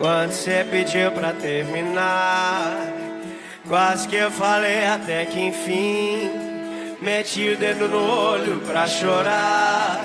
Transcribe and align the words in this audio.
Quando 0.00 0.30
você 0.30 0.64
pediu 0.70 1.10
pra 1.10 1.32
terminar, 1.32 2.86
quase 3.66 4.06
que 4.06 4.14
eu 4.14 4.30
falei 4.30 4.86
até 4.86 5.24
que 5.26 5.40
enfim. 5.40 6.30
Meti 7.02 7.48
o 7.48 7.56
dedo 7.56 7.88
no 7.88 8.08
olho 8.08 8.60
pra 8.60 8.86
chorar 8.86 10.00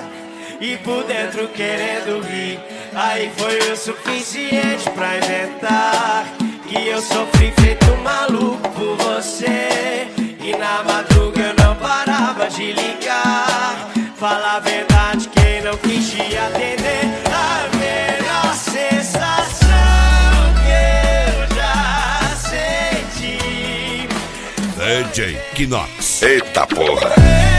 e 0.60 0.78
por 0.78 1.04
dentro 1.04 1.48
querendo 1.50 2.26
rir. 2.26 2.60
Aí 2.96 3.32
foi 3.38 3.56
o 3.71 3.78
suficiente 3.78 4.90
pra 4.96 5.16
inventar 5.18 6.25
que 6.68 6.88
eu 6.88 7.00
sofri 7.00 7.54
feito 7.62 7.86
um 7.91 8.02
maluco 8.02 8.68
por 8.70 8.96
você. 8.98 10.07
E 10.18 10.57
na 10.57 10.82
madruga 10.86 11.39
eu 11.39 11.64
não 11.64 11.75
parava 11.75 12.50
de 12.50 12.71
ligar. 12.71 13.91
Fala 14.18 14.55
a 14.55 14.60
verdade, 14.60 15.30
quem 15.30 15.62
não 15.62 15.78
te 15.78 16.36
atender, 16.36 17.03
DJ 24.83 25.37
Kinox. 25.55 26.23
Eita 26.23 26.68
porra! 26.68 27.53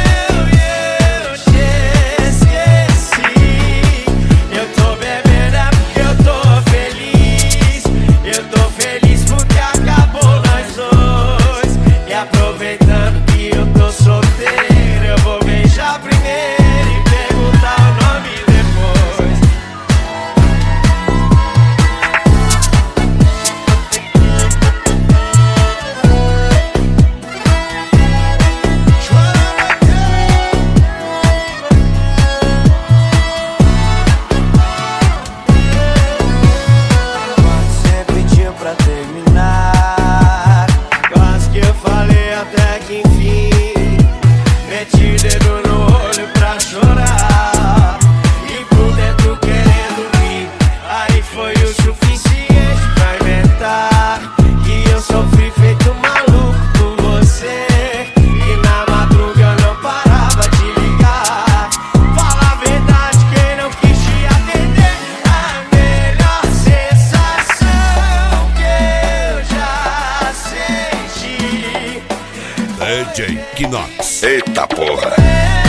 DJ 73.55 73.67
Kinox. 73.67 74.23
Eita 74.23 74.67
porra! 74.67 75.64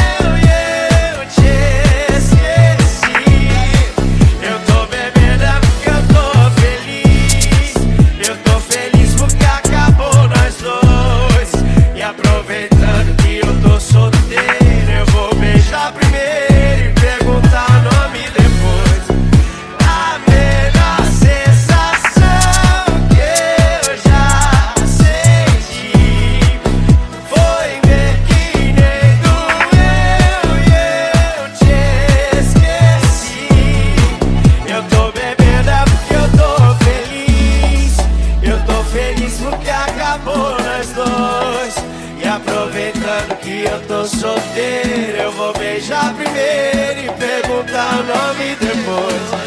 Dois. 40.95 41.75
E 42.23 42.27
aproveitando 42.27 43.37
que 43.41 43.65
eu 43.65 43.79
tô 43.87 44.05
solteiro, 44.05 45.17
eu 45.17 45.31
vou 45.33 45.53
beijar 45.53 46.13
primeiro 46.15 47.01
e 47.01 47.11
perguntar 47.19 47.99
o 47.99 48.03
nome 48.03 48.55
depois. 48.55 49.45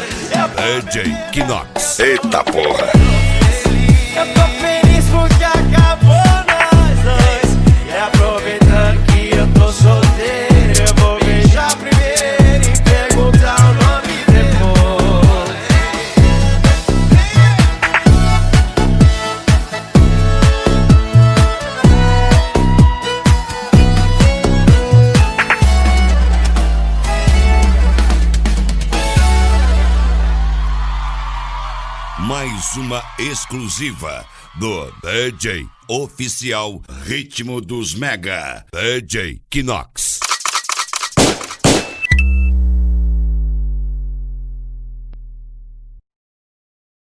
Eu 0.69 0.81
DJ 0.81 1.15
Kinox. 1.31 1.99
Eita 1.99 2.43
porra! 2.43 2.91
eu 4.15 4.33
tô 4.33 4.48
Mais 32.39 32.77
uma 32.77 33.03
exclusiva 33.19 34.25
do 34.55 34.89
DJ 35.03 35.67
Oficial 35.89 36.81
Ritmo 37.03 37.59
dos 37.59 37.93
Mega. 37.93 38.65
DJ 38.71 39.41
Kinox. 39.49 40.28